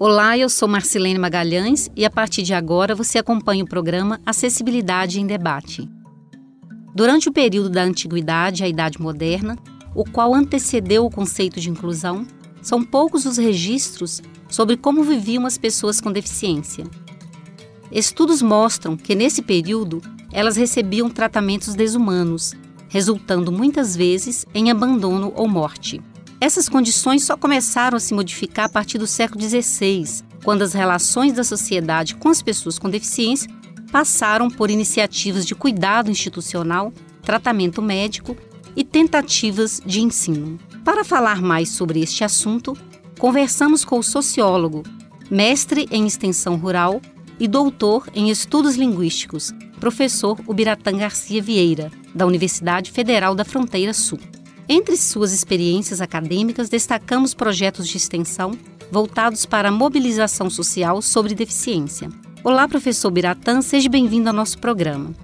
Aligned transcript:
Olá, 0.00 0.38
eu 0.38 0.48
sou 0.48 0.68
Marcilene 0.68 1.18
Magalhães 1.18 1.90
e 1.96 2.04
a 2.04 2.10
partir 2.10 2.44
de 2.44 2.54
agora 2.54 2.94
você 2.94 3.18
acompanha 3.18 3.64
o 3.64 3.68
programa 3.68 4.20
Acessibilidade 4.24 5.20
em 5.20 5.26
Debate. 5.26 5.90
Durante 6.94 7.28
o 7.28 7.32
período 7.32 7.68
da 7.68 7.82
Antiguidade 7.82 8.62
à 8.62 8.68
Idade 8.68 9.02
Moderna, 9.02 9.58
o 9.96 10.04
qual 10.04 10.36
antecedeu 10.36 11.04
o 11.04 11.10
conceito 11.10 11.58
de 11.58 11.68
inclusão, 11.68 12.24
são 12.62 12.84
poucos 12.84 13.26
os 13.26 13.38
registros 13.38 14.22
sobre 14.48 14.76
como 14.76 15.02
viviam 15.02 15.44
as 15.44 15.58
pessoas 15.58 16.00
com 16.00 16.12
deficiência. 16.12 16.84
Estudos 17.90 18.40
mostram 18.40 18.96
que 18.96 19.16
nesse 19.16 19.42
período 19.42 20.00
elas 20.32 20.56
recebiam 20.56 21.10
tratamentos 21.10 21.74
desumanos, 21.74 22.54
resultando 22.88 23.50
muitas 23.50 23.96
vezes 23.96 24.46
em 24.54 24.70
abandono 24.70 25.32
ou 25.34 25.48
morte. 25.48 26.00
Essas 26.40 26.68
condições 26.68 27.24
só 27.24 27.36
começaram 27.36 27.96
a 27.96 28.00
se 28.00 28.14
modificar 28.14 28.66
a 28.66 28.68
partir 28.68 28.96
do 28.96 29.08
século 29.08 29.42
XVI, 29.42 30.22
quando 30.44 30.62
as 30.62 30.72
relações 30.72 31.32
da 31.32 31.42
sociedade 31.42 32.14
com 32.14 32.28
as 32.28 32.40
pessoas 32.40 32.78
com 32.78 32.88
deficiência 32.88 33.50
passaram 33.90 34.48
por 34.48 34.70
iniciativas 34.70 35.44
de 35.44 35.54
cuidado 35.54 36.10
institucional, 36.10 36.92
tratamento 37.22 37.82
médico 37.82 38.36
e 38.76 38.84
tentativas 38.84 39.82
de 39.84 40.00
ensino. 40.00 40.58
Para 40.84 41.04
falar 41.04 41.42
mais 41.42 41.70
sobre 41.70 42.00
este 42.00 42.22
assunto, 42.22 42.76
conversamos 43.18 43.84
com 43.84 43.98
o 43.98 44.02
sociólogo, 44.02 44.84
mestre 45.28 45.88
em 45.90 46.06
extensão 46.06 46.56
rural 46.56 47.00
e 47.40 47.48
doutor 47.48 48.08
em 48.14 48.30
estudos 48.30 48.76
linguísticos, 48.76 49.52
professor 49.80 50.38
Ubiratã 50.46 50.96
Garcia 50.96 51.42
Vieira, 51.42 51.90
da 52.14 52.26
Universidade 52.26 52.92
Federal 52.92 53.34
da 53.34 53.44
Fronteira 53.44 53.92
Sul. 53.92 54.20
Entre 54.70 54.98
suas 54.98 55.32
experiências 55.32 56.02
acadêmicas, 56.02 56.68
destacamos 56.68 57.32
projetos 57.32 57.88
de 57.88 57.96
extensão 57.96 58.52
voltados 58.92 59.46
para 59.46 59.70
a 59.70 59.72
mobilização 59.72 60.50
social 60.50 61.00
sobre 61.00 61.34
deficiência. 61.34 62.10
Olá, 62.44 62.68
professor 62.68 63.10
Biratã, 63.10 63.62
seja 63.62 63.88
bem-vindo 63.88 64.28
ao 64.28 64.34
nosso 64.34 64.58
programa. 64.58 65.14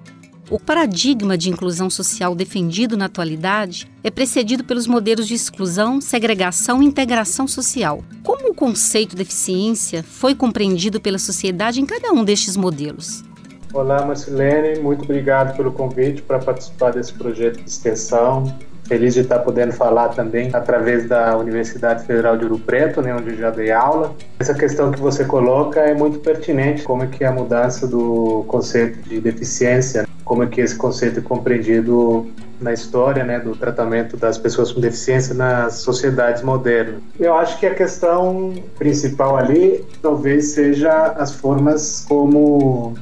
O 0.49 0.59
paradigma 0.59 1.37
de 1.37 1.51
inclusão 1.51 1.91
social 1.91 2.33
defendido 2.33 2.97
na 2.97 3.05
atualidade 3.05 3.87
é 4.03 4.09
precedido 4.09 4.63
pelos 4.63 4.87
modelos 4.87 5.27
de 5.27 5.35
exclusão, 5.35 6.01
segregação 6.01 6.81
e 6.81 6.85
integração 6.87 7.47
social. 7.47 8.03
Como 8.23 8.49
o 8.49 8.55
conceito 8.55 9.15
deficiência 9.15 10.01
foi 10.01 10.33
compreendido 10.33 10.99
pela 10.99 11.19
sociedade 11.19 11.79
em 11.79 11.85
cada 11.85 12.11
um 12.11 12.23
destes 12.23 12.57
modelos? 12.57 13.23
Olá, 13.71 14.03
Marcelene, 14.03 14.79
muito 14.81 15.03
obrigado 15.03 15.55
pelo 15.55 15.71
convite 15.71 16.23
para 16.23 16.39
participar 16.39 16.93
desse 16.93 17.13
projeto 17.13 17.61
de 17.61 17.69
extensão 17.69 18.51
Feliz 18.87 19.13
de 19.13 19.21
estar 19.21 19.39
podendo 19.39 19.73
falar 19.73 20.09
também 20.09 20.49
através 20.53 21.07
da 21.07 21.35
Universidade 21.37 22.05
Federal 22.05 22.37
de 22.37 22.43
Ouro 22.43 22.59
Preto, 22.59 23.01
né, 23.01 23.15
onde 23.15 23.35
já 23.35 23.49
dei 23.49 23.71
aula. 23.71 24.15
Essa 24.39 24.53
questão 24.53 24.91
que 24.91 24.99
você 24.99 25.25
coloca 25.25 25.79
é 25.79 25.93
muito 25.93 26.19
pertinente, 26.19 26.83
como 26.83 27.03
é 27.03 27.07
que 27.07 27.23
é 27.23 27.27
a 27.27 27.31
mudança 27.31 27.87
do 27.87 28.45
conceito 28.47 28.99
de 29.09 29.19
deficiência, 29.19 30.07
como 30.23 30.43
é 30.43 30.47
que 30.47 30.61
esse 30.61 30.75
conceito 30.75 31.19
é 31.19 31.21
compreendido 31.21 32.27
na 32.59 32.73
história 32.73 33.23
né, 33.23 33.39
do 33.39 33.55
tratamento 33.55 34.15
das 34.17 34.37
pessoas 34.37 34.71
com 34.71 34.79
deficiência 34.79 35.33
nas 35.33 35.75
sociedades 35.75 36.41
modernas. 36.41 37.01
Eu 37.19 37.33
acho 37.35 37.59
que 37.59 37.65
a 37.65 37.73
questão 37.73 38.53
principal 38.77 39.37
ali 39.37 39.85
talvez 40.01 40.47
seja 40.47 41.07
as 41.17 41.33
formas 41.33 42.05
como 42.07 42.95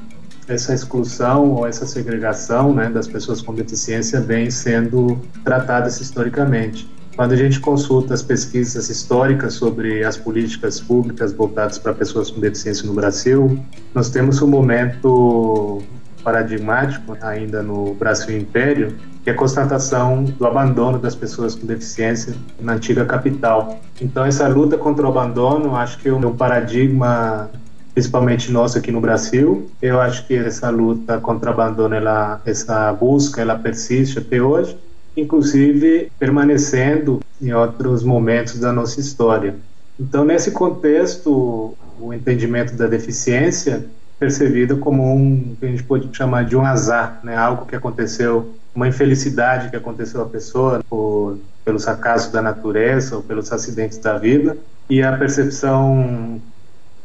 essa 0.53 0.73
exclusão 0.73 1.51
ou 1.51 1.67
essa 1.67 1.85
segregação 1.85 2.73
né, 2.73 2.89
das 2.89 3.07
pessoas 3.07 3.41
com 3.41 3.53
deficiência 3.53 4.21
vem 4.21 4.49
sendo 4.49 5.19
tratadas 5.43 5.99
historicamente. 5.99 6.89
Quando 7.15 7.33
a 7.33 7.35
gente 7.35 7.59
consulta 7.59 8.13
as 8.13 8.23
pesquisas 8.23 8.89
históricas 8.89 9.53
sobre 9.53 10.03
as 10.03 10.17
políticas 10.17 10.79
públicas 10.79 11.31
voltadas 11.31 11.77
para 11.77 11.93
pessoas 11.93 12.31
com 12.31 12.39
deficiência 12.39 12.87
no 12.87 12.93
Brasil, 12.93 13.59
nós 13.93 14.09
temos 14.09 14.41
um 14.41 14.47
momento 14.47 15.83
paradigmático 16.23 17.15
ainda 17.21 17.61
no 17.61 17.93
Brasil 17.93 18.35
Império, 18.35 18.95
que 19.23 19.29
é 19.29 19.33
a 19.33 19.35
constatação 19.35 20.23
do 20.23 20.47
abandono 20.47 20.97
das 20.97 21.13
pessoas 21.13 21.53
com 21.53 21.67
deficiência 21.67 22.33
na 22.59 22.73
antiga 22.73 23.05
capital. 23.05 23.79
Então, 24.01 24.25
essa 24.25 24.47
luta 24.47 24.77
contra 24.77 25.05
o 25.05 25.09
abandono, 25.09 25.75
acho 25.75 25.99
que 25.99 26.09
é 26.09 26.13
um 26.13 26.35
paradigma 26.35 27.49
principalmente 27.93 28.51
nós 28.51 28.75
aqui 28.75 28.91
no 28.91 28.99
Brasil. 28.99 29.69
Eu 29.81 29.99
acho 30.01 30.25
que 30.25 30.35
essa 30.35 30.69
luta 30.69 31.19
contra 31.19 31.51
o 31.51 31.53
abandono, 31.53 31.95
ela, 31.95 32.41
essa 32.45 32.91
busca, 32.93 33.41
ela 33.41 33.57
persiste 33.57 34.19
até 34.19 34.41
hoje, 34.41 34.77
inclusive 35.15 36.11
permanecendo 36.19 37.21
em 37.41 37.53
outros 37.53 38.03
momentos 38.03 38.59
da 38.59 38.71
nossa 38.71 38.99
história. 38.99 39.55
Então, 39.99 40.25
nesse 40.25 40.51
contexto, 40.51 41.75
o 41.99 42.13
entendimento 42.13 42.75
da 42.75 42.87
deficiência 42.87 43.85
percebido 44.19 44.77
como 44.77 45.15
um 45.15 45.55
que 45.59 45.65
a 45.65 45.69
gente 45.69 45.83
pode 45.83 46.09
chamar 46.15 46.45
de 46.45 46.55
um 46.55 46.65
azar, 46.65 47.19
né? 47.23 47.35
Algo 47.35 47.65
que 47.65 47.75
aconteceu, 47.75 48.53
uma 48.73 48.87
infelicidade 48.87 49.69
que 49.69 49.75
aconteceu 49.75 50.21
à 50.21 50.25
pessoa 50.25 50.81
por 50.89 51.37
pelos 51.63 51.87
acasos 51.87 52.31
da 52.31 52.41
natureza 52.41 53.15
ou 53.15 53.21
pelos 53.21 53.51
acidentes 53.51 53.97
da 53.97 54.17
vida 54.17 54.57
e 54.89 55.01
a 55.01 55.15
percepção 55.17 56.41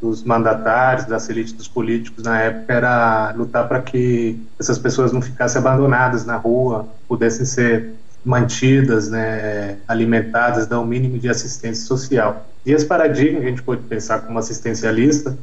dos 0.01 0.23
mandatários, 0.23 1.07
das 1.07 1.29
elites 1.29 1.53
dos 1.53 1.67
políticos 1.67 2.23
na 2.23 2.41
época 2.41 2.73
era 2.73 3.33
lutar 3.37 3.67
para 3.67 3.83
que 3.83 4.41
essas 4.59 4.79
pessoas 4.79 5.13
não 5.13 5.21
ficassem 5.21 5.61
abandonadas 5.61 6.25
na 6.25 6.37
rua, 6.37 6.89
pudessem 7.09 7.45
ser 7.45 7.95
mantidas, 8.25 9.09
né, 9.09 9.79
alimentadas, 9.89 10.67
dar 10.67 10.79
o 10.79 10.83
um 10.83 10.87
mínimo 10.87 11.19
de 11.19 11.29
assistência 11.29 11.87
social. 11.87 12.47
E 12.65 12.73
esse 12.73 12.85
paradigma 12.85 13.41
que 13.41 13.47
a 13.47 13.51
gente 13.51 13.63
pode 13.63 13.83
pensar 13.83 14.21
como 14.21 14.39
assistencialista, 14.39 15.37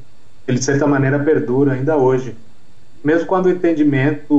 ele 0.47 0.59
de 0.59 0.65
certa 0.65 0.85
maneira 0.85 1.19
perdura 1.19 1.73
ainda 1.73 1.97
hoje. 1.97 2.35
Mesmo 3.03 3.27
quando 3.27 3.47
o 3.47 3.49
entendimento 3.49 4.33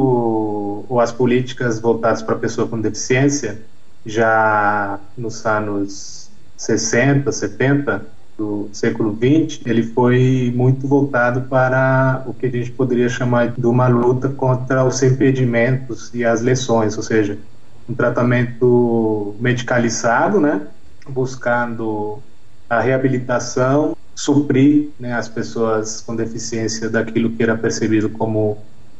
ou 0.89 1.01
as 1.01 1.13
políticas 1.13 1.81
voltadas 1.81 2.23
para 2.23 2.35
a 2.35 2.39
pessoa 2.39 2.67
com 2.69 2.81
deficiência, 2.81 3.59
já 4.05 4.99
nos 5.17 5.45
anos 5.45 6.31
60, 6.57 7.31
70, 7.31 8.07
do 8.37 8.69
século 8.73 9.17
XX, 9.17 9.61
ele 9.65 9.83
foi 9.83 10.53
muito 10.55 10.87
voltado 10.87 11.43
para 11.43 12.23
o 12.27 12.35
que 12.35 12.47
a 12.47 12.51
gente 12.51 12.71
poderia 12.71 13.09
chamar 13.09 13.53
de 13.53 13.67
uma 13.67 13.89
luta 13.89 14.29
contra 14.29 14.85
os 14.85 15.03
impedimentos 15.03 16.13
e 16.13 16.25
as 16.25 16.43
lesões, 16.43 16.97
ou 16.97 17.03
seja, 17.03 17.39
um 17.89 17.95
tratamento 17.95 19.35
medicalizado, 19.41 20.41
né, 20.41 20.67
buscando 21.09 22.19
a 22.69 22.81
reabilitação, 22.81 23.97
suprir 24.15 24.91
né, 24.99 25.13
as 25.15 25.29
pessoas 25.29 26.01
com 26.01 26.15
deficiência 26.15 26.91
daquilo 26.91 27.31
que 27.31 27.43
era 27.43 27.57
percebido 27.57 28.09
como 28.11 28.59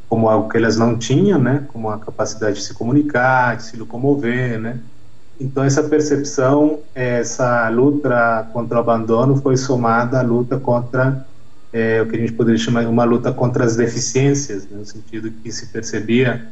como 0.09 0.29
algo 0.29 0.49
que 0.49 0.57
elas 0.57 0.77
não 0.77 0.97
tinham, 0.97 1.37
né, 1.37 1.65
como 1.67 1.91
a 1.91 1.99
capacidade 1.99 2.59
de 2.59 2.63
se 2.63 2.73
comunicar, 2.73 3.57
de 3.57 3.65
se 3.65 3.77
locomover, 3.77 4.57
né, 4.57 4.79
então, 5.39 5.65
essa 5.65 5.83
percepção, 5.83 6.81
essa 6.95 7.69
luta 7.69 8.49
contra 8.53 8.79
o 8.79 8.81
abandono 8.81 9.37
foi 9.37 9.57
somada 9.57 10.21
à 10.21 10.23
luta 10.23 10.59
contra 10.59 11.27
é, 11.73 12.01
o 12.01 12.07
que 12.07 12.17
a 12.17 12.19
gente 12.19 12.33
poderia 12.33 12.59
chamar 12.59 12.83
de 12.83 12.89
uma 12.89 13.05
luta 13.05 13.33
contra 13.33 13.65
as 13.65 13.77
deficiências, 13.77 14.65
né, 14.65 14.79
no 14.79 14.87
sentido 14.87 15.31
que 15.31 15.53
se 15.53 15.67
percebia 15.67 16.47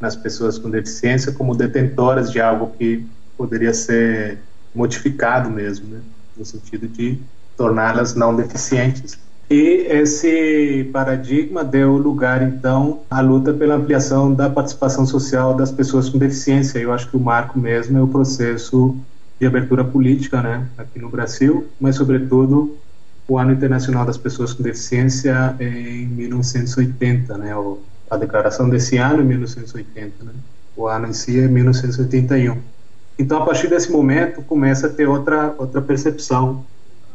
nas 0.00 0.16
pessoas 0.16 0.58
com 0.58 0.70
deficiência 0.70 1.32
como 1.32 1.54
detentoras 1.54 2.32
de 2.32 2.40
algo 2.40 2.72
que 2.78 3.06
poderia 3.36 3.74
ser 3.74 4.38
modificado 4.74 5.50
mesmo, 5.50 5.88
né, 5.88 6.00
no 6.36 6.44
sentido 6.44 6.88
de 6.88 7.18
torná-las 7.56 8.14
não 8.14 8.34
deficientes. 8.34 9.18
E 9.52 9.86
esse 9.86 10.88
paradigma 10.94 11.62
deu 11.62 11.98
lugar, 11.98 12.40
então, 12.42 13.02
à 13.10 13.20
luta 13.20 13.52
pela 13.52 13.74
ampliação 13.74 14.32
da 14.32 14.48
participação 14.48 15.04
social 15.04 15.52
das 15.54 15.70
pessoas 15.70 16.08
com 16.08 16.16
deficiência. 16.16 16.78
Eu 16.78 16.90
acho 16.90 17.10
que 17.10 17.18
o 17.18 17.20
marco 17.20 17.58
mesmo 17.58 17.98
é 17.98 18.00
o 18.00 18.08
processo 18.08 18.96
de 19.38 19.46
abertura 19.46 19.84
política, 19.84 20.40
né, 20.40 20.66
aqui 20.78 20.98
no 20.98 21.10
Brasil, 21.10 21.66
mas, 21.78 21.96
sobretudo, 21.96 22.78
o 23.28 23.36
Ano 23.36 23.52
Internacional 23.52 24.06
das 24.06 24.16
Pessoas 24.16 24.54
com 24.54 24.62
Deficiência 24.62 25.54
em 25.60 26.06
1980, 26.06 27.36
né, 27.36 27.54
a 28.10 28.16
declaração 28.16 28.70
desse 28.70 28.96
ano 28.96 29.20
em 29.20 29.26
1980, 29.26 30.24
né, 30.24 30.32
o 30.74 30.86
ano 30.86 31.08
em 31.08 31.12
si 31.12 31.38
é 31.38 31.46
1981. 31.46 32.56
Então, 33.18 33.42
a 33.42 33.44
partir 33.44 33.68
desse 33.68 33.92
momento, 33.92 34.40
começa 34.40 34.86
a 34.86 34.90
ter 34.90 35.06
outra 35.06 35.54
outra 35.58 35.82
percepção 35.82 36.64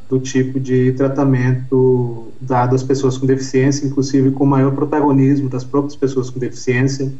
do 0.09 0.19
tipo 0.19 0.59
de 0.59 0.93
tratamento 0.93 2.27
dado 2.39 2.75
às 2.75 2.83
pessoas 2.83 3.17
com 3.17 3.25
deficiência, 3.25 3.85
inclusive 3.85 4.31
com 4.31 4.45
maior 4.45 4.71
protagonismo 4.73 5.49
das 5.49 5.63
próprias 5.63 5.95
pessoas 5.95 6.29
com 6.29 6.39
deficiência, 6.39 7.11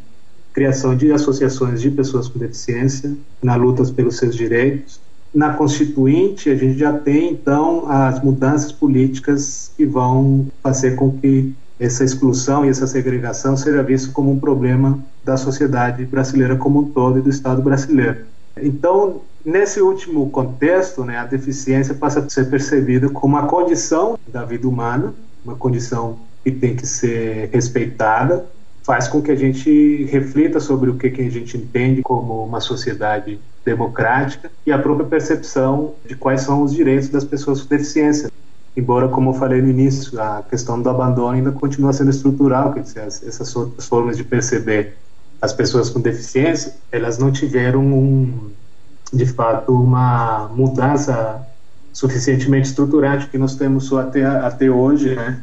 criação 0.53 0.95
de 0.95 1.11
associações 1.11 1.81
de 1.81 1.91
pessoas 1.91 2.27
com 2.27 2.39
deficiência 2.39 3.15
na 3.43 3.55
luta 3.55 3.83
pelos 3.91 4.17
seus 4.17 4.35
direitos. 4.35 4.99
Na 5.33 5.53
Constituinte, 5.53 6.49
a 6.49 6.55
gente 6.55 6.79
já 6.79 6.93
tem, 6.93 7.31
então, 7.31 7.89
as 7.89 8.23
mudanças 8.23 8.71
políticas 8.71 9.71
que 9.75 9.85
vão 9.85 10.47
fazer 10.63 10.95
com 10.95 11.11
que 11.11 11.53
essa 11.79 12.03
exclusão 12.03 12.65
e 12.65 12.69
essa 12.69 12.87
segregação 12.87 13.55
seja 13.55 13.83
visto 13.83 14.11
como 14.11 14.31
um 14.31 14.39
problema 14.39 14.97
da 15.23 15.37
sociedade 15.37 16.05
brasileira 16.05 16.55
como 16.55 16.79
um 16.79 16.85
todo 16.85 17.19
e 17.19 17.21
do 17.21 17.29
Estado 17.29 17.61
brasileiro. 17.61 18.25
Então, 18.61 19.21
nesse 19.45 19.81
último 19.81 20.29
contexto, 20.29 21.03
né, 21.03 21.17
a 21.17 21.25
deficiência 21.25 21.93
passa 21.93 22.19
a 22.19 22.29
ser 22.29 22.49
percebida 22.49 23.09
como 23.09 23.35
uma 23.35 23.47
condição 23.47 24.17
da 24.27 24.43
vida 24.43 24.67
humana, 24.67 25.13
uma 25.43 25.55
condição 25.55 26.19
que 26.43 26.51
tem 26.51 26.75
que 26.75 26.85
ser 26.85 27.49
respeitada, 27.51 28.45
faz 28.83 29.07
com 29.07 29.21
que 29.21 29.31
a 29.31 29.35
gente 29.35 30.05
reflita 30.05 30.59
sobre 30.59 30.89
o 30.89 30.95
que, 30.95 31.09
que 31.09 31.21
a 31.21 31.29
gente 31.29 31.57
entende 31.57 32.01
como 32.01 32.45
uma 32.45 32.61
sociedade 32.61 33.37
democrática 33.65 34.49
e 34.65 34.71
a 34.71 34.79
própria 34.79 35.05
percepção 35.05 35.95
de 36.05 36.15
quais 36.15 36.41
são 36.41 36.63
os 36.63 36.73
direitos 36.73 37.09
das 37.09 37.25
pessoas 37.25 37.61
com 37.61 37.67
deficiência. 37.67 38.31
Embora, 38.77 39.09
como 39.09 39.31
eu 39.31 39.33
falei 39.33 39.61
no 39.61 39.69
início, 39.69 40.21
a 40.21 40.41
questão 40.41 40.81
do 40.81 40.89
abandono 40.89 41.35
ainda 41.35 41.51
continua 41.51 41.91
sendo 41.91 42.11
estrutural, 42.11 42.73
quer 42.73 42.81
dizer, 42.81 43.01
essas 43.01 43.53
formas 43.85 44.15
de 44.15 44.23
perceber 44.23 44.95
as 45.41 45.53
pessoas 45.53 45.89
com 45.89 45.99
deficiência, 45.99 46.75
elas 46.91 47.17
não 47.17 47.31
tiveram 47.31 47.81
um, 47.81 48.51
de 49.13 49.25
fato 49.25 49.73
uma 49.73 50.47
mudança 50.49 51.45
suficientemente 51.93 52.69
estruturante 52.69 53.27
que 53.27 53.37
nós 53.37 53.55
temos 53.55 53.91
até 53.93 54.25
até 54.25 54.69
hoje, 54.69 55.15
né? 55.15 55.41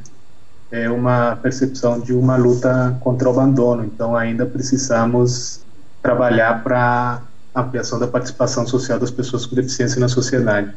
É 0.70 0.90
uma 0.90 1.36
percepção 1.36 2.00
de 2.00 2.12
uma 2.12 2.36
luta 2.36 2.96
contra 3.00 3.28
o 3.28 3.32
abandono. 3.32 3.84
Então 3.84 4.16
ainda 4.16 4.44
precisamos 4.44 5.60
trabalhar 6.02 6.62
para 6.64 7.22
ampliação 7.54 7.98
da 7.98 8.08
participação 8.08 8.66
social 8.66 8.98
das 8.98 9.10
pessoas 9.10 9.46
com 9.46 9.54
deficiência 9.54 10.00
na 10.00 10.08
sociedade. 10.08 10.74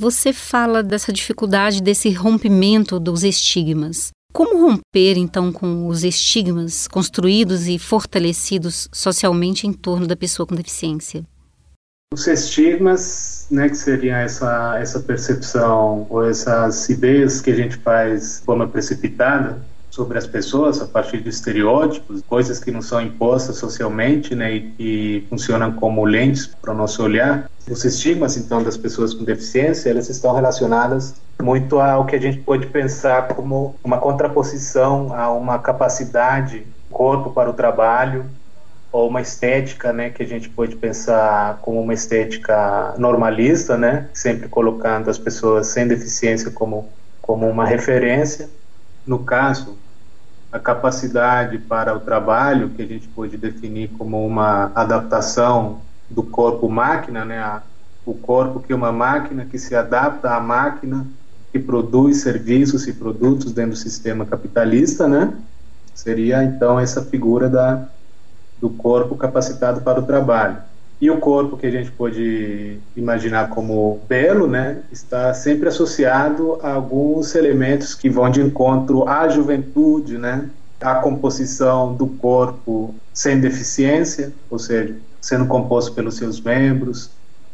Você 0.00 0.32
fala 0.32 0.82
dessa 0.82 1.12
dificuldade, 1.12 1.82
desse 1.82 2.10
rompimento 2.10 2.98
dos 2.98 3.24
estigmas. 3.24 4.10
Como 4.38 4.68
romper, 4.70 5.18
então, 5.18 5.50
com 5.50 5.88
os 5.88 6.04
estigmas 6.04 6.86
construídos 6.86 7.66
e 7.66 7.76
fortalecidos 7.76 8.88
socialmente 8.92 9.66
em 9.66 9.72
torno 9.72 10.06
da 10.06 10.14
pessoa 10.14 10.46
com 10.46 10.54
deficiência? 10.54 11.26
Os 12.14 12.24
estigmas, 12.28 13.48
né, 13.50 13.68
que 13.68 13.74
seria 13.74 14.18
essa, 14.18 14.78
essa 14.78 15.00
percepção 15.00 16.06
ou 16.08 16.24
essas 16.24 16.88
ideias 16.88 17.40
que 17.40 17.50
a 17.50 17.56
gente 17.56 17.78
faz 17.78 18.38
de 18.38 18.44
forma 18.44 18.68
precipitada 18.68 19.60
sobre 19.90 20.16
as 20.16 20.26
pessoas 20.28 20.80
a 20.80 20.86
partir 20.86 21.20
de 21.20 21.30
estereótipos, 21.30 22.22
coisas 22.22 22.60
que 22.60 22.70
não 22.70 22.80
são 22.80 23.02
impostas 23.02 23.56
socialmente, 23.56 24.36
né, 24.36 24.54
e 24.54 24.60
que 24.60 25.26
funcionam 25.28 25.72
como 25.72 26.04
lentes 26.04 26.46
para 26.46 26.72
o 26.72 26.76
nosso 26.76 27.02
olhar. 27.02 27.50
Os 27.68 27.84
estigmas, 27.84 28.36
então, 28.36 28.62
das 28.62 28.76
pessoas 28.76 29.12
com 29.12 29.24
deficiência, 29.24 29.90
elas 29.90 30.08
estão 30.08 30.32
relacionadas 30.32 31.16
muito 31.42 31.78
ao 31.78 32.04
que 32.04 32.16
a 32.16 32.20
gente 32.20 32.40
pode 32.40 32.66
pensar 32.66 33.28
como 33.28 33.76
uma 33.82 33.98
contraposição 33.98 35.14
a 35.14 35.30
uma 35.30 35.58
capacidade 35.58 36.66
corpo 36.90 37.30
para 37.30 37.48
o 37.48 37.52
trabalho 37.52 38.26
ou 38.90 39.08
uma 39.08 39.20
estética, 39.20 39.92
né, 39.92 40.10
que 40.10 40.22
a 40.22 40.26
gente 40.26 40.48
pode 40.48 40.74
pensar 40.76 41.58
como 41.60 41.80
uma 41.80 41.92
estética 41.92 42.94
normalista, 42.98 43.76
né, 43.76 44.08
sempre 44.14 44.48
colocando 44.48 45.10
as 45.10 45.18
pessoas 45.18 45.68
sem 45.68 45.86
deficiência 45.86 46.50
como 46.50 46.88
como 47.20 47.46
uma 47.46 47.66
referência. 47.66 48.48
No 49.06 49.18
caso, 49.18 49.76
a 50.50 50.58
capacidade 50.58 51.58
para 51.58 51.94
o 51.94 52.00
trabalho, 52.00 52.70
que 52.70 52.80
a 52.80 52.86
gente 52.86 53.06
pode 53.08 53.36
definir 53.36 53.88
como 53.98 54.26
uma 54.26 54.72
adaptação 54.74 55.82
do 56.08 56.22
corpo-máquina, 56.22 57.26
né, 57.26 57.62
o 58.06 58.14
corpo 58.14 58.60
que 58.60 58.72
é 58.72 58.76
uma 58.76 58.90
máquina 58.90 59.44
que 59.44 59.58
se 59.58 59.76
adapta 59.76 60.34
à 60.34 60.40
máquina 60.40 61.06
que 61.52 61.58
produz 61.58 62.18
serviços 62.18 62.86
e 62.86 62.92
produtos 62.92 63.52
dentro 63.52 63.72
do 63.72 63.76
sistema 63.76 64.26
capitalista, 64.26 65.08
né? 65.08 65.32
Seria 65.94 66.44
então 66.44 66.78
essa 66.78 67.02
figura 67.02 67.48
da 67.48 67.88
do 68.60 68.68
corpo 68.70 69.14
capacitado 69.14 69.80
para 69.82 70.00
o 70.00 70.02
trabalho. 70.02 70.58
E 71.00 71.08
o 71.10 71.18
corpo 71.18 71.56
que 71.56 71.66
a 71.66 71.70
gente 71.70 71.92
pode 71.92 72.78
imaginar 72.96 73.50
como 73.50 74.00
belo, 74.08 74.48
né, 74.48 74.78
está 74.90 75.32
sempre 75.32 75.68
associado 75.68 76.58
a 76.60 76.72
alguns 76.72 77.36
elementos 77.36 77.94
que 77.94 78.10
vão 78.10 78.28
de 78.28 78.40
encontro 78.40 79.08
à 79.08 79.28
juventude, 79.28 80.18
né, 80.18 80.50
à 80.80 80.96
composição 80.96 81.94
do 81.94 82.08
corpo 82.08 82.94
sem 83.14 83.40
deficiência, 83.40 84.32
ou 84.50 84.58
seja, 84.58 84.96
sendo 85.20 85.46
composto 85.46 85.92
pelos 85.92 86.16
seus 86.16 86.40
membros, 86.40 87.10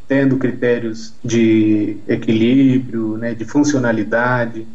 tendo 0.06 0.36
critérios 0.36 1.12
de 1.24 1.96
equilíbrio, 2.06 3.16
né, 3.16 3.34
de 3.34 3.44
funcionalidade 3.44 4.66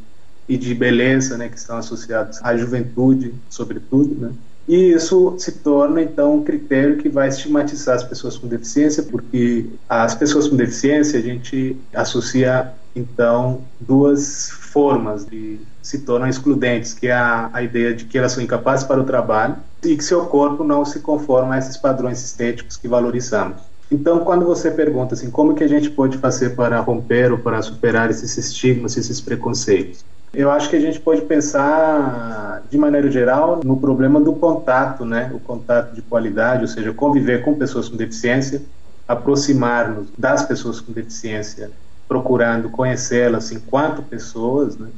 e 0.47 0.57
de 0.57 0.73
beleza, 0.73 1.37
né, 1.37 1.49
que 1.49 1.57
estão 1.57 1.77
associados 1.77 2.39
à 2.43 2.55
juventude, 2.57 3.33
sobretudo, 3.49 4.15
né. 4.15 4.31
E 4.67 4.93
isso 4.93 5.35
se 5.39 5.53
torna, 5.53 5.99
então, 5.99 6.35
um 6.35 6.43
critério 6.43 6.97
que 6.97 7.09
vai 7.09 7.27
estigmatizar 7.27 7.95
as 7.95 8.03
pessoas 8.03 8.37
com 8.37 8.47
deficiência, 8.47 9.01
porque 9.01 9.65
as 9.89 10.13
pessoas 10.13 10.47
com 10.47 10.55
deficiência 10.55 11.17
a 11.17 11.21
gente 11.23 11.75
associa, 11.91 12.71
então, 12.95 13.61
duas 13.79 14.51
formas 14.51 15.25
de 15.25 15.59
se 15.81 15.99
tornam 15.99 16.27
excludentes, 16.27 16.93
que 16.93 17.07
é 17.07 17.13
a, 17.13 17.49
a 17.51 17.63
ideia 17.63 17.95
de 17.95 18.05
que 18.05 18.15
elas 18.15 18.31
são 18.31 18.43
incapazes 18.43 18.85
para 18.85 19.01
o 19.01 19.03
trabalho 19.03 19.55
e 19.83 19.97
que 19.97 20.03
seu 20.03 20.25
corpo 20.27 20.63
não 20.63 20.85
se 20.85 20.99
conforma 20.99 21.55
a 21.55 21.57
esses 21.57 21.75
padrões 21.75 22.23
estéticos 22.23 22.77
que 22.77 22.87
valorizamos. 22.87 23.68
Então, 23.91 24.19
quando 24.19 24.45
você 24.45 24.69
pergunta 24.69 25.15
assim, 25.15 25.31
como 25.31 25.55
que 25.55 25.63
a 25.63 25.67
gente 25.67 25.89
pode 25.89 26.17
fazer 26.17 26.55
para 26.55 26.79
romper 26.79 27.31
ou 27.31 27.39
para 27.39 27.61
superar 27.61 28.09
esses 28.09 28.37
estigmas, 28.37 28.95
esses 28.95 29.19
preconceitos? 29.19 30.05
Eu 30.31 30.51
acho 30.51 30.69
que 30.69 30.75
a 30.75 30.79
gente 30.79 30.99
pode 30.99 31.21
pensar, 31.21 32.61
de 32.69 32.77
maneira 32.77 33.09
geral, 33.09 33.61
no 33.63 33.77
problema 33.77 34.21
do 34.21 34.33
contato, 34.33 35.03
né? 35.03 35.31
O 35.33 35.39
contato 35.39 35.95
de 35.95 36.03
qualidade, 36.03 36.61
ou 36.61 36.67
seja, 36.67 36.93
conviver 36.93 37.43
com 37.43 37.55
pessoas 37.55 37.89
com 37.89 37.97
deficiência, 37.97 38.61
aproximar-nos 39.07 40.07
das 40.15 40.43
pessoas 40.43 40.79
com 40.79 40.91
deficiência, 40.93 41.71
procurando 42.07 42.69
conhecê-las 42.69 43.51
enquanto 43.51 44.03
pessoas, 44.03 44.77
né? 44.77 44.89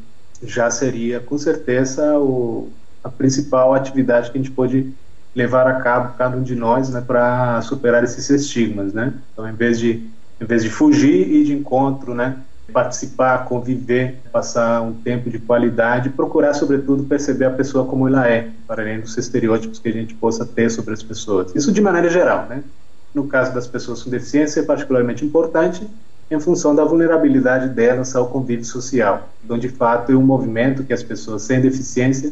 Já 0.44 0.70
seria, 0.70 1.22
com 1.22 1.38
certeza, 1.38 2.20
o, 2.20 2.70
a 3.02 3.08
principal 3.10 3.74
atividade 3.74 4.32
que 4.32 4.38
a 4.38 4.42
gente 4.42 4.52
pode 4.52 4.94
levar 5.36 5.68
a 5.68 5.76
cabo 5.76 6.14
cada 6.18 6.36
um 6.36 6.44
de 6.44 6.56
nós, 6.56 6.90
né, 6.90 7.02
para 7.02 7.62
superar 7.62 8.04
esses 8.04 8.30
estigmas, 8.30 8.94
né? 8.94 9.14
Então, 9.32 9.48
em 9.48 9.54
vez 9.54 9.80
de 9.80 10.10
em 10.40 10.46
vez 10.46 10.64
de 10.64 10.72
fugir 10.72 11.32
e 11.32 11.44
de 11.44 11.54
encontro, 11.54 12.16
né, 12.16 12.36
participar, 12.74 13.46
conviver, 13.46 14.20
passar 14.32 14.82
um 14.82 14.92
tempo 14.92 15.30
de 15.30 15.38
qualidade, 15.38 16.10
procurar, 16.10 16.56
sobretudo, 16.56 17.04
perceber 17.04 17.46
a 17.46 17.52
pessoa 17.52 17.86
como 17.86 18.08
ela 18.08 18.28
é, 18.28 18.50
para 18.66 18.82
além 18.82 19.00
dos 19.00 19.16
estereótipos 19.18 19.78
que 19.78 19.90
a 19.90 19.92
gente 19.92 20.16
possa 20.16 20.44
ter 20.44 20.72
sobre 20.72 20.94
as 20.94 21.04
pessoas. 21.04 21.54
Isso 21.56 21.72
de 21.72 21.80
maneira 21.80 22.10
geral, 22.10 22.48
né? 22.50 22.64
No 23.14 23.28
caso 23.28 23.54
das 23.54 23.68
pessoas 23.68 24.02
com 24.02 24.10
deficiência, 24.10 24.62
é 24.62 24.64
particularmente 24.64 25.24
importante 25.24 25.88
em 26.32 26.40
função 26.40 26.74
da 26.74 26.86
vulnerabilidade 26.86 27.70
delas 27.70 28.16
ao 28.16 28.28
convívio 28.28 28.66
social. 28.66 29.30
Então, 29.44 29.60
de 29.60 29.68
fato, 29.70 30.12
é 30.12 30.16
um 30.16 30.24
movimento 30.24 30.84
que 30.84 30.94
as 30.94 31.04
pessoas 31.04 31.44
sem 31.44 31.62
deficiência 31.62 32.32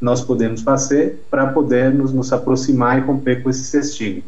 nós 0.00 0.22
podemos 0.22 0.62
fazer 0.62 1.22
para 1.30 1.46
poder 1.48 1.92
nos, 1.92 2.12
nos 2.12 2.32
aproximar 2.32 2.98
e 2.98 3.00
romper 3.00 3.42
com 3.42 3.50
esse 3.50 3.76
estigma. 3.76 4.22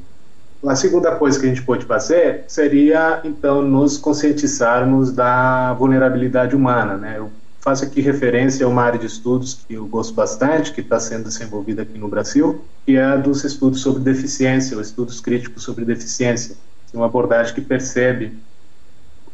A 0.66 0.76
segunda 0.76 1.16
coisa 1.16 1.40
que 1.40 1.46
a 1.46 1.48
gente 1.48 1.62
pode 1.62 1.84
fazer 1.86 2.44
seria, 2.46 3.20
então, 3.24 3.62
nos 3.62 3.98
conscientizarmos 3.98 5.10
da 5.10 5.72
vulnerabilidade 5.72 6.54
humana. 6.54 6.96
Né? 6.96 7.14
Eu 7.16 7.30
faço 7.60 7.84
aqui 7.84 8.00
referência 8.00 8.64
a 8.64 8.68
uma 8.68 8.82
área 8.82 8.98
de 8.98 9.06
estudos 9.06 9.54
que 9.66 9.74
eu 9.74 9.86
gosto 9.86 10.14
bastante, 10.14 10.72
que 10.72 10.80
está 10.80 11.00
sendo 11.00 11.24
desenvolvida 11.24 11.82
aqui 11.82 11.98
no 11.98 12.06
Brasil, 12.06 12.64
que 12.86 12.96
é 12.96 13.02
a 13.02 13.16
dos 13.16 13.42
estudos 13.42 13.80
sobre 13.80 14.02
deficiência, 14.02 14.76
ou 14.76 14.82
estudos 14.82 15.20
críticos 15.20 15.64
sobre 15.64 15.84
deficiência. 15.84 16.54
É 16.92 16.96
uma 16.96 17.06
abordagem 17.06 17.54
que 17.54 17.60
percebe, 17.60 18.32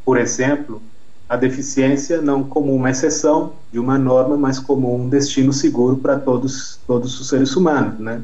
por 0.07 0.17
exemplo, 0.17 0.81
a 1.29 1.37
deficiência 1.37 2.23
não 2.23 2.43
como 2.43 2.75
uma 2.75 2.91
exceção 2.91 3.53
de 3.71 3.79
uma 3.79 3.99
norma, 3.99 4.37
mas 4.37 4.59
como 4.59 4.95
um 4.95 5.09
destino 5.09 5.53
seguro 5.53 5.97
para 5.97 6.19
todos, 6.19 6.81
todos 6.87 7.21
os 7.21 7.29
seres 7.29 7.55
humanos. 7.55 7.99
Né? 7.99 8.23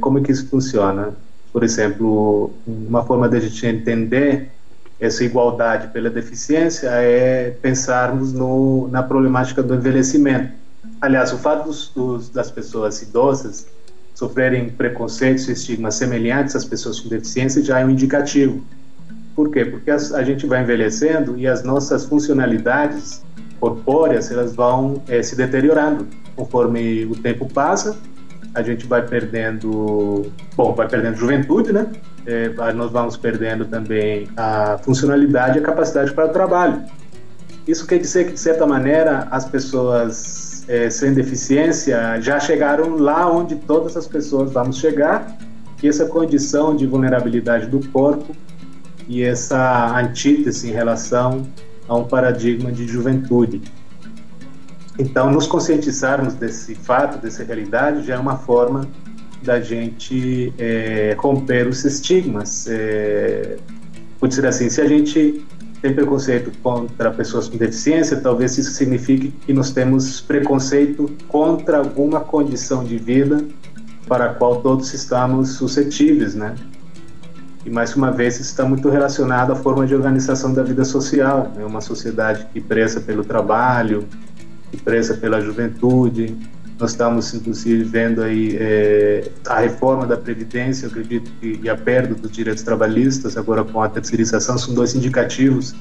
Como 0.00 0.18
é 0.18 0.22
que 0.22 0.30
isso 0.30 0.46
funciona? 0.48 1.14
Por 1.52 1.64
exemplo, 1.64 2.52
uma 2.66 3.02
forma 3.04 3.28
de 3.28 3.38
a 3.38 3.40
gente 3.40 3.66
entender 3.66 4.50
essa 5.00 5.24
igualdade 5.24 5.88
pela 5.88 6.10
deficiência 6.10 6.88
é 6.90 7.50
pensarmos 7.62 8.32
no, 8.32 8.88
na 8.88 9.02
problemática 9.02 9.62
do 9.62 9.74
envelhecimento. 9.74 10.52
Aliás, 11.00 11.32
o 11.32 11.38
fato 11.38 11.66
dos, 11.66 11.88
dos, 11.88 12.28
das 12.28 12.50
pessoas 12.50 13.02
idosas 13.02 13.66
sofrerem 14.14 14.68
preconceitos 14.68 15.48
e 15.48 15.52
estigmas 15.52 15.94
semelhantes 15.94 16.56
às 16.56 16.64
pessoas 16.64 16.98
com 17.00 17.08
deficiência 17.08 17.62
já 17.62 17.80
é 17.80 17.84
um 17.84 17.90
indicativo. 17.90 18.62
Por 19.38 19.52
quê? 19.52 19.64
Porque 19.64 19.88
a 19.88 20.22
gente 20.24 20.46
vai 20.46 20.64
envelhecendo 20.64 21.38
e 21.38 21.46
as 21.46 21.62
nossas 21.62 22.04
funcionalidades 22.04 23.22
corpóreas 23.60 24.32
elas 24.32 24.52
vão 24.52 25.00
é, 25.06 25.22
se 25.22 25.36
deteriorando 25.36 26.08
conforme 26.34 27.04
o 27.04 27.14
tempo 27.14 27.46
passa. 27.46 27.96
A 28.52 28.62
gente 28.62 28.84
vai 28.84 29.06
perdendo, 29.06 30.26
bom, 30.56 30.74
vai 30.74 30.88
perdendo 30.88 31.18
juventude, 31.18 31.72
né? 31.72 31.86
É, 32.26 32.48
nós 32.72 32.90
vamos 32.90 33.16
perdendo 33.16 33.64
também 33.64 34.26
a 34.36 34.76
funcionalidade 34.78 35.56
e 35.56 35.60
a 35.60 35.64
capacidade 35.64 36.12
para 36.12 36.26
o 36.26 36.30
trabalho. 36.30 36.82
Isso 37.64 37.86
quer 37.86 38.00
dizer 38.00 38.26
que, 38.26 38.32
de 38.32 38.40
certa 38.40 38.66
maneira, 38.66 39.28
as 39.30 39.44
pessoas 39.44 40.64
é, 40.66 40.90
sem 40.90 41.14
deficiência 41.14 42.20
já 42.20 42.40
chegaram 42.40 42.96
lá 42.96 43.30
onde 43.30 43.54
todas 43.54 43.96
as 43.96 44.08
pessoas 44.08 44.50
vamos 44.50 44.78
chegar, 44.78 45.38
e 45.80 45.86
essa 45.86 46.06
condição 46.06 46.74
de 46.74 46.88
vulnerabilidade 46.88 47.66
do 47.68 47.78
corpo 47.90 48.34
e 49.08 49.22
essa 49.22 49.98
antítese 49.98 50.68
em 50.68 50.72
relação 50.72 51.46
a 51.88 51.96
um 51.96 52.04
paradigma 52.04 52.70
de 52.70 52.86
juventude. 52.86 53.62
Então, 54.98 55.30
nos 55.30 55.46
conscientizarmos 55.46 56.34
desse 56.34 56.74
fato, 56.74 57.18
dessa 57.18 57.42
realidade, 57.42 58.06
já 58.06 58.16
é 58.16 58.18
uma 58.18 58.36
forma 58.36 58.86
da 59.42 59.60
gente 59.60 60.52
é, 60.58 61.16
romper 61.18 61.66
os 61.66 61.84
estigmas. 61.84 62.66
É, 62.68 63.56
por 64.18 64.28
dizer 64.28 64.46
assim, 64.46 64.68
se 64.68 64.80
a 64.80 64.86
gente 64.86 65.44
tem 65.80 65.94
preconceito 65.94 66.50
contra 66.62 67.10
pessoas 67.10 67.48
com 67.48 67.56
deficiência, 67.56 68.20
talvez 68.20 68.58
isso 68.58 68.72
signifique 68.72 69.30
que 69.46 69.52
nós 69.52 69.70
temos 69.70 70.20
preconceito 70.20 71.08
contra 71.28 71.78
alguma 71.78 72.20
condição 72.20 72.82
de 72.82 72.98
vida 72.98 73.44
para 74.08 74.26
a 74.26 74.34
qual 74.34 74.60
todos 74.60 74.92
estamos 74.92 75.50
suscetíveis, 75.50 76.34
né? 76.34 76.56
E 77.68 77.70
mais 77.70 77.94
uma 77.94 78.10
vez 78.10 78.36
isso 78.36 78.44
está 78.44 78.64
muito 78.64 78.88
relacionado 78.88 79.52
à 79.52 79.54
forma 79.54 79.86
de 79.86 79.94
organização 79.94 80.54
da 80.54 80.62
vida 80.62 80.86
social, 80.86 81.52
né? 81.54 81.66
Uma 81.66 81.82
sociedade 81.82 82.46
que 82.50 82.62
preza 82.62 82.98
pelo 82.98 83.22
trabalho, 83.22 84.08
que 84.70 84.78
preza 84.78 85.12
pela 85.12 85.38
juventude. 85.38 86.34
Nós 86.80 86.92
estamos 86.92 87.34
inclusive 87.34 87.84
vendo 87.84 88.22
aí 88.22 88.56
é, 88.58 89.30
a 89.46 89.60
reforma 89.60 90.06
da 90.06 90.16
previdência, 90.16 90.86
eu 90.86 90.90
acredito 90.90 91.30
que 91.38 91.60
e 91.62 91.68
a 91.68 91.76
perda 91.76 92.14
dos 92.14 92.30
direitos 92.30 92.62
trabalhistas 92.62 93.36
agora 93.36 93.62
com 93.62 93.82
a 93.82 93.88
terceirização 93.90 94.56
são 94.56 94.72
dois 94.72 94.94
indicativos 94.94 95.74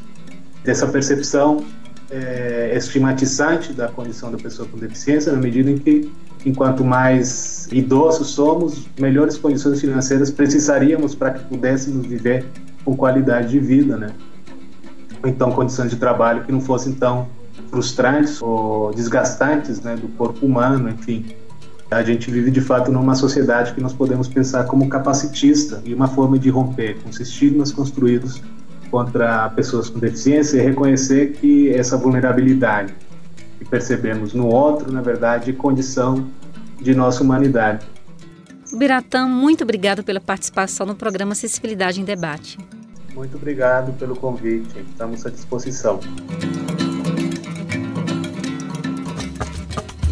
dessa 0.65 0.87
percepção 0.87 1.63
é, 2.11 2.73
estigmatizante 2.75 3.71
da 3.71 3.87
condição 3.87 4.29
da 4.29 4.37
pessoa 4.37 4.67
com 4.67 4.77
deficiência, 4.77 5.31
na 5.31 5.39
medida 5.39 5.71
em 5.71 5.77
que 5.77 6.11
enquanto 6.45 6.83
mais 6.83 7.67
idosos 7.71 8.29
somos, 8.29 8.87
melhores 8.99 9.37
condições 9.37 9.81
financeiras 9.81 10.31
precisaríamos 10.31 11.15
para 11.15 11.31
que 11.31 11.43
pudéssemos 11.45 12.05
viver 12.05 12.45
com 12.85 12.95
qualidade 12.95 13.49
de 13.49 13.59
vida, 13.59 13.97
né? 13.97 14.11
Então, 15.25 15.51
condições 15.51 15.89
de 15.89 15.97
trabalho 15.97 16.43
que 16.43 16.51
não 16.51 16.61
fossem 16.61 16.93
tão 16.93 17.27
frustrantes 17.69 18.41
ou 18.41 18.93
desgastantes, 18.93 19.81
né, 19.81 19.95
do 19.95 20.07
corpo 20.09 20.45
humano, 20.45 20.89
enfim. 20.89 21.25
A 21.89 22.03
gente 22.03 22.29
vive 22.29 22.51
de 22.51 22.61
fato 22.61 22.91
numa 22.91 23.15
sociedade 23.15 23.73
que 23.73 23.81
nós 23.81 23.93
podemos 23.93 24.27
pensar 24.27 24.65
como 24.65 24.87
capacitista 24.89 25.81
e 25.85 25.93
uma 25.93 26.07
forma 26.07 26.37
de 26.37 26.49
romper 26.49 26.97
com 27.01 27.09
os 27.09 27.19
estigmas 27.19 27.71
construídos 27.71 28.41
contra 28.91 29.49
pessoas 29.49 29.89
com 29.89 29.99
deficiência 29.99 30.57
e 30.57 30.61
reconhecer 30.61 31.33
que 31.33 31.69
essa 31.73 31.97
vulnerabilidade 31.97 32.93
que 33.57 33.65
percebemos 33.65 34.33
no 34.33 34.47
outro, 34.47 34.91
na 34.91 35.01
verdade, 35.01 35.53
condição 35.53 36.27
de 36.79 36.93
nossa 36.93 37.23
humanidade. 37.23 37.85
Biratã, 38.73 39.25
muito 39.27 39.63
obrigado 39.63 40.03
pela 40.03 40.19
participação 40.19 40.85
no 40.85 40.95
programa 40.95 41.31
Acessibilidade 41.31 42.01
em 42.01 42.03
Debate. 42.03 42.57
Muito 43.15 43.35
obrigado 43.37 43.93
pelo 43.93 44.15
convite. 44.15 44.77
Estamos 44.91 45.25
à 45.25 45.29
disposição. 45.29 45.99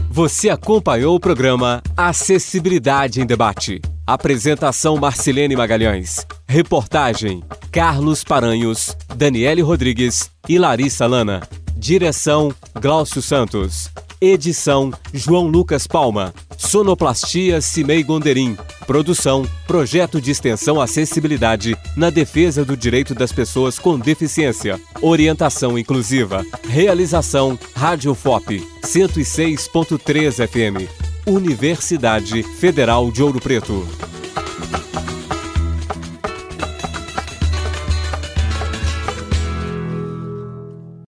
Você 0.09 0.49
acompanhou 0.49 1.15
o 1.15 1.19
programa 1.19 1.83
Acessibilidade 1.95 3.21
em 3.21 3.25
Debate. 3.25 3.81
Apresentação 4.07 4.95
Marcilene 4.97 5.55
Magalhães. 5.55 6.25
Reportagem 6.47 7.43
Carlos 7.71 8.23
Paranhos, 8.23 8.95
Daniele 9.17 9.61
Rodrigues 9.61 10.31
e 10.47 10.57
Larissa 10.57 11.05
Lana. 11.05 11.41
Direção 11.77 12.53
Glaucio 12.81 13.21
Santos. 13.21 13.91
Edição 14.21 14.91
João 15.13 15.47
Lucas 15.47 15.85
Palma. 15.85 16.33
Sonoplastia 16.57 17.59
Cimei 17.59 18.01
Gonderim. 18.01 18.57
Produção 18.87 19.45
Projeto 19.67 20.21
de 20.21 20.31
Extensão 20.31 20.79
Acessibilidade 20.79 21.77
na 21.95 22.09
defesa 22.09 22.63
do 22.63 22.77
direito 22.77 23.13
das 23.13 23.31
pessoas 23.31 23.77
com 23.77 23.99
deficiência. 23.99 24.79
Orientação 25.01 25.77
inclusiva. 25.77 26.45
Realização 26.67 27.59
Rádio 27.75 28.15
FOP 28.15 28.65
106.3 28.81 30.47
FM. 30.47 30.89
Universidade 31.27 32.41
Federal 32.41 33.11
de 33.11 33.21
Ouro 33.21 33.41
Preto. 33.41 33.85